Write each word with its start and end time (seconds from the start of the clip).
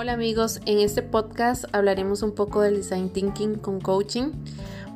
Hola 0.00 0.12
amigos, 0.12 0.60
en 0.64 0.78
este 0.78 1.02
podcast 1.02 1.64
hablaremos 1.72 2.22
un 2.22 2.30
poco 2.30 2.60
del 2.60 2.76
design 2.76 3.08
thinking 3.08 3.56
con 3.56 3.80
coaching. 3.80 4.30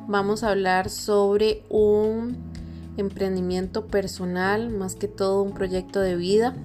Vamos 0.07 0.45
a 0.45 0.51
hablar 0.51 0.89
sobre 0.89 1.61
un 1.67 2.37
emprendimiento 2.95 3.85
personal, 3.87 4.69
más 4.69 4.95
que 4.95 5.09
todo 5.09 5.41
un 5.41 5.53
proyecto 5.53 5.99
de 5.99 6.15
vida. 6.15 6.55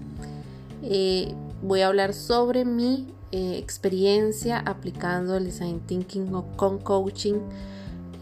Eh, 0.85 1.35
voy 1.63 1.81
a 1.81 1.89
hablar 1.89 2.15
sobre 2.15 2.65
mi 2.65 3.13
eh, 3.33 3.59
experiencia 3.59 4.61
aplicando 4.61 5.37
el 5.37 5.47
design 5.47 5.81
thinking 5.81 6.29
con 6.55 6.79
coaching 6.79 7.41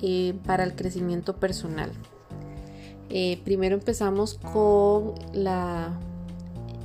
eh, 0.01 0.33
para 0.47 0.65
el 0.65 0.75
crecimiento 0.75 1.37
personal. 1.37 1.91
primero 3.45 3.75
empezamos 3.75 4.41
con 4.51 5.13
la 5.35 5.93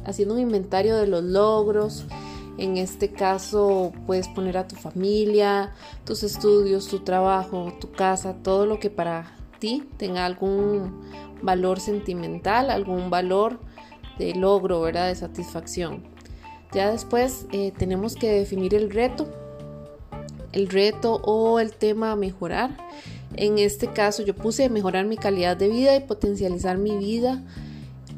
haciendo 0.06 0.34
un 0.34 0.42
inventario 0.42 0.98
de 0.98 1.08
los 1.08 1.24
logros, 1.24 2.06
en 2.58 2.78
este 2.78 3.12
caso 3.12 3.92
puedes 4.06 4.28
poner 4.28 4.58
a 4.58 4.68
tu 4.68 4.76
familia, 4.76 5.72
tus 6.06 6.24
estudios, 6.24 6.88
tu 6.88 7.00
trabajo, 7.00 7.74
tu 7.80 7.92
casa, 7.92 8.36
todo 8.44 8.66
lo 8.66 8.80
que 8.80 8.90
para 8.90 9.36
ti 9.60 9.88
tenga 9.98 10.26
algún 10.26 11.02
valor 11.42 11.80
sentimental, 11.80 12.70
algún 12.70 13.10
valor 13.10 13.60
de 14.18 14.36
logro, 14.36 14.82
¿verdad? 14.82 15.08
De 15.08 15.16
satisfacción. 15.16 16.04
Ya 16.74 16.92
después 16.92 17.48
eh, 17.52 17.74
tenemos 17.78 18.16
que 18.16 18.32
definir 18.32 18.76
el 18.76 18.92
reto, 18.92 19.28
el 20.52 20.68
reto 20.68 21.16
o 21.24 21.60
el 21.60 21.74
tema 21.74 22.12
a 22.12 22.16
mejorar. 22.16 22.78
En 23.36 23.58
este 23.60 23.88
caso 23.88 24.24
yo 24.24 24.36
puse 24.36 24.70
mejorar 24.70 25.06
mi 25.06 25.18
calidad 25.18 25.56
de 25.58 25.70
vida 25.70 25.96
y 25.96 26.02
potencializar 26.02 26.78
mi 26.78 26.98
vida 26.98 27.42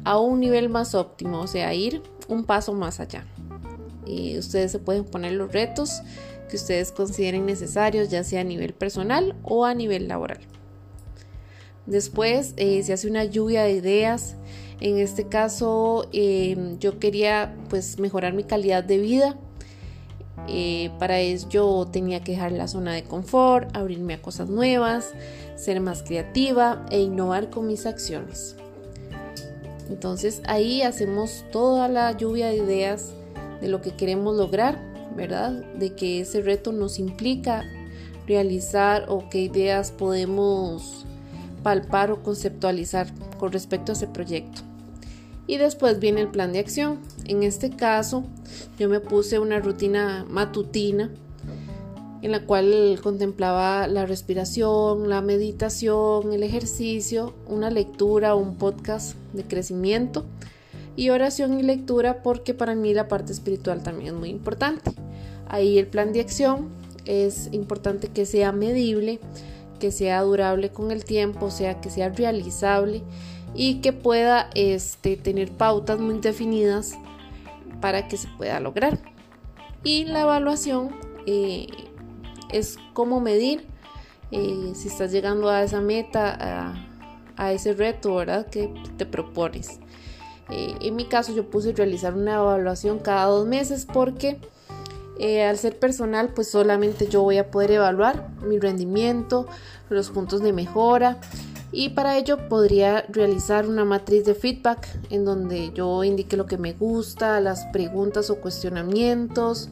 a 0.04 0.18
un 0.18 0.40
nivel 0.40 0.68
más 0.68 0.94
óptimo, 0.94 1.40
o 1.40 1.46
sea, 1.46 1.72
ir 1.72 2.02
un 2.28 2.44
paso 2.44 2.74
más 2.74 3.00
allá 3.00 3.24
ustedes 4.38 4.72
se 4.72 4.78
pueden 4.78 5.04
poner 5.04 5.32
los 5.32 5.52
retos 5.52 6.02
que 6.48 6.56
ustedes 6.56 6.92
consideren 6.92 7.46
necesarios, 7.46 8.10
ya 8.10 8.24
sea 8.24 8.40
a 8.40 8.44
nivel 8.44 8.74
personal 8.74 9.34
o 9.42 9.64
a 9.64 9.74
nivel 9.74 10.08
laboral. 10.08 10.40
Después 11.86 12.54
eh, 12.56 12.82
se 12.82 12.92
hace 12.92 13.08
una 13.08 13.24
lluvia 13.24 13.64
de 13.64 13.72
ideas. 13.72 14.36
En 14.80 14.98
este 14.98 15.28
caso 15.28 16.08
em, 16.12 16.78
yo 16.78 16.98
quería 16.98 17.54
pues 17.68 17.98
mejorar 17.98 18.32
mi 18.32 18.44
calidad 18.44 18.84
de 18.84 18.98
vida. 18.98 19.36
Eh, 20.48 20.90
para 20.98 21.20
ello 21.20 21.86
tenía 21.86 22.22
que 22.22 22.32
dejar 22.32 22.52
la 22.52 22.68
zona 22.68 22.92
de 22.92 23.04
confort, 23.04 23.74
abrirme 23.76 24.14
a 24.14 24.22
cosas 24.22 24.48
nuevas, 24.48 25.12
ser 25.56 25.80
más 25.80 26.02
creativa 26.02 26.84
e 26.90 27.00
innovar 27.00 27.50
con 27.50 27.66
mis 27.66 27.86
acciones. 27.86 28.56
Entonces 29.88 30.42
ahí 30.46 30.82
hacemos 30.82 31.44
toda 31.52 31.88
la 31.88 32.12
lluvia 32.12 32.48
de 32.48 32.56
ideas 32.56 33.12
de 33.64 33.70
lo 33.70 33.80
que 33.80 33.92
queremos 33.92 34.36
lograr, 34.36 34.78
¿verdad? 35.16 35.52
De 35.78 35.94
que 35.94 36.20
ese 36.20 36.42
reto 36.42 36.70
nos 36.70 36.98
implica 36.98 37.64
realizar 38.26 39.06
o 39.08 39.30
qué 39.30 39.40
ideas 39.40 39.90
podemos 39.90 41.06
palpar 41.62 42.10
o 42.10 42.22
conceptualizar 42.22 43.06
con 43.38 43.52
respecto 43.52 43.90
a 43.90 43.94
ese 43.94 44.06
proyecto. 44.06 44.60
Y 45.46 45.56
después 45.56 45.98
viene 45.98 46.20
el 46.20 46.28
plan 46.28 46.52
de 46.52 46.58
acción. 46.58 46.98
En 47.24 47.42
este 47.42 47.70
caso, 47.70 48.24
yo 48.78 48.90
me 48.90 49.00
puse 49.00 49.38
una 49.38 49.60
rutina 49.60 50.26
matutina 50.28 51.10
en 52.20 52.32
la 52.32 52.44
cual 52.44 53.00
contemplaba 53.02 53.86
la 53.86 54.04
respiración, 54.04 55.08
la 55.08 55.22
meditación, 55.22 56.34
el 56.34 56.42
ejercicio, 56.42 57.32
una 57.46 57.70
lectura, 57.70 58.34
un 58.34 58.56
podcast 58.56 59.16
de 59.32 59.44
crecimiento 59.44 60.26
y 60.96 61.10
oración 61.10 61.58
y 61.58 61.62
lectura 61.62 62.22
porque 62.22 62.54
para 62.54 62.74
mí 62.74 62.94
la 62.94 63.08
parte 63.08 63.32
espiritual 63.32 63.82
también 63.82 64.14
es 64.14 64.20
muy 64.20 64.30
importante. 64.30 64.92
Ahí 65.48 65.78
el 65.78 65.86
plan 65.86 66.12
de 66.12 66.20
acción 66.20 66.68
es 67.04 67.48
importante 67.52 68.08
que 68.08 68.26
sea 68.26 68.52
medible, 68.52 69.20
que 69.78 69.90
sea 69.90 70.22
durable 70.22 70.70
con 70.70 70.90
el 70.90 71.04
tiempo, 71.04 71.46
o 71.46 71.50
sea, 71.50 71.80
que 71.80 71.90
sea 71.90 72.08
realizable 72.08 73.02
y 73.54 73.76
que 73.76 73.92
pueda 73.92 74.50
este, 74.54 75.16
tener 75.16 75.52
pautas 75.52 75.98
muy 76.00 76.18
definidas 76.18 76.94
para 77.80 78.08
que 78.08 78.16
se 78.16 78.28
pueda 78.36 78.60
lograr. 78.60 78.98
Y 79.82 80.04
la 80.04 80.22
evaluación 80.22 80.96
eh, 81.26 81.66
es 82.50 82.78
cómo 82.94 83.20
medir 83.20 83.66
eh, 84.30 84.72
si 84.74 84.88
estás 84.88 85.12
llegando 85.12 85.50
a 85.50 85.62
esa 85.62 85.80
meta, 85.80 86.36
a, 86.40 86.86
a 87.36 87.52
ese 87.52 87.74
reto, 87.74 88.14
¿verdad? 88.14 88.46
Que 88.46 88.72
te 88.96 89.06
propones. 89.06 89.80
Eh, 90.50 90.74
en 90.80 90.96
mi 90.96 91.06
caso 91.06 91.32
yo 91.32 91.48
puse 91.48 91.72
realizar 91.72 92.14
una 92.14 92.34
evaluación 92.34 92.98
cada 92.98 93.26
dos 93.26 93.46
meses 93.46 93.86
porque 93.90 94.38
eh, 95.18 95.44
al 95.44 95.56
ser 95.56 95.78
personal 95.78 96.30
pues 96.34 96.50
solamente 96.50 97.08
yo 97.08 97.22
voy 97.22 97.38
a 97.38 97.50
poder 97.50 97.72
evaluar 97.72 98.30
mi 98.46 98.58
rendimiento, 98.58 99.46
los 99.88 100.10
puntos 100.10 100.42
de 100.42 100.52
mejora 100.52 101.18
y 101.76 101.88
para 101.88 102.16
ello 102.16 102.48
podría 102.48 103.04
realizar 103.08 103.66
una 103.66 103.84
matriz 103.84 104.24
de 104.24 104.34
feedback 104.34 104.86
en 105.10 105.24
donde 105.24 105.72
yo 105.72 106.04
indique 106.04 106.36
lo 106.36 106.46
que 106.46 106.56
me 106.56 106.72
gusta, 106.72 107.40
las 107.40 107.64
preguntas 107.66 108.30
o 108.30 108.36
cuestionamientos, 108.36 109.70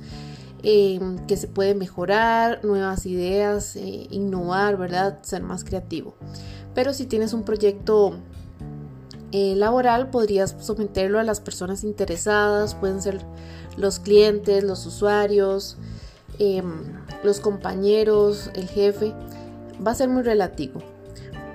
em, 0.64 1.24
que 1.26 1.36
se 1.36 1.46
puede 1.46 1.76
mejorar, 1.76 2.64
nuevas 2.64 3.06
ideas, 3.06 3.76
eh, 3.76 4.08
innovar, 4.10 4.78
¿verdad? 4.78 5.20
Ser 5.22 5.42
más 5.44 5.62
creativo. 5.62 6.16
Pero 6.74 6.92
si 6.92 7.06
tienes 7.06 7.34
un 7.34 7.44
proyecto 7.44 8.16
eh, 9.32 9.54
laboral 9.56 10.10
podrías 10.10 10.54
someterlo 10.60 11.18
a 11.18 11.22
las 11.24 11.40
personas 11.40 11.84
interesadas, 11.84 12.74
pueden 12.74 13.00
ser 13.00 13.20
los 13.76 13.98
clientes, 13.98 14.62
los 14.62 14.84
usuarios, 14.84 15.78
em, 16.38 16.82
los 17.24 17.40
compañeros, 17.40 18.50
el 18.54 18.68
jefe, 18.68 19.14
va 19.84 19.92
a 19.92 19.94
ser 19.94 20.08
muy 20.08 20.22
relativo. 20.22 20.82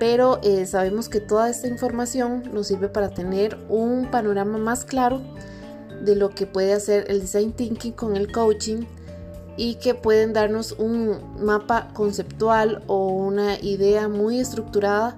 Pero 0.00 0.40
eh, 0.42 0.66
sabemos 0.66 1.08
que 1.08 1.20
toda 1.20 1.48
esta 1.50 1.68
información 1.68 2.42
nos 2.52 2.66
sirve 2.68 2.88
para 2.88 3.10
tener 3.10 3.56
un 3.68 4.10
panorama 4.10 4.58
más 4.58 4.84
claro 4.84 5.20
de 6.04 6.16
lo 6.16 6.30
que 6.30 6.46
puede 6.46 6.72
hacer 6.72 7.04
el 7.08 7.20
design 7.20 7.52
thinking 7.52 7.92
con 7.92 8.16
el 8.16 8.30
coaching 8.30 8.86
y 9.56 9.74
que 9.76 9.94
pueden 9.94 10.32
darnos 10.32 10.72
un 10.72 11.18
mapa 11.40 11.88
conceptual 11.94 12.82
o 12.86 13.08
una 13.08 13.58
idea 13.60 14.08
muy 14.08 14.38
estructurada 14.38 15.16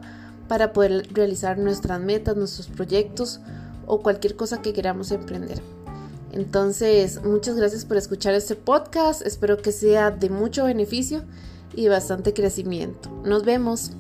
para 0.51 0.73
poder 0.73 1.07
realizar 1.13 1.59
nuestras 1.59 2.01
metas, 2.01 2.37
nuestros 2.37 2.67
proyectos 2.67 3.39
o 3.87 4.03
cualquier 4.03 4.35
cosa 4.35 4.61
que 4.61 4.73
queramos 4.73 5.13
emprender. 5.13 5.63
Entonces, 6.33 7.23
muchas 7.23 7.55
gracias 7.55 7.85
por 7.85 7.97
escuchar 7.97 8.35
este 8.35 8.57
podcast. 8.57 9.25
Espero 9.25 9.59
que 9.59 9.71
sea 9.71 10.11
de 10.11 10.29
mucho 10.29 10.65
beneficio 10.65 11.23
y 11.77 11.87
bastante 11.87 12.35
crecimiento. 12.35 13.11
Nos 13.25 13.45
vemos. 13.45 13.93